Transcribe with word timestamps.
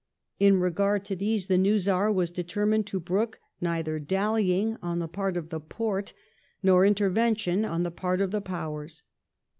In 0.39 0.59
regard 0.59 1.05
to 1.05 1.15
these, 1.15 1.45
the 1.45 1.59
new 1.59 1.77
Czar 1.77 2.11
was 2.11 2.31
determined 2.31 2.87
to 2.87 2.99
brook 2.99 3.39
neither 3.61 3.99
dallying 3.99 4.77
on 4.81 4.97
the 4.97 5.07
part 5.07 5.37
of 5.37 5.49
the 5.49 5.59
Porte 5.59 6.13
nor 6.63 6.83
intervention 6.83 7.63
on 7.65 7.83
the 7.83 7.91
part 7.91 8.19
of 8.19 8.31
the 8.31 8.41
Powers. 8.41 9.03